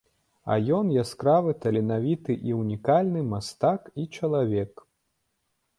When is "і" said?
2.49-2.59, 4.05-4.09